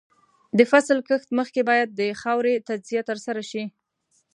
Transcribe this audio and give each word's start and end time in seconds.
د 0.57 0.59
فصل 0.71 0.97
کښت 1.07 1.27
مخکې 1.39 1.61
باید 1.69 1.89
د 1.99 2.01
خاورې 2.21 2.53
تجزیه 2.67 3.01
ترسره 3.09 3.43
شي. 3.49 3.63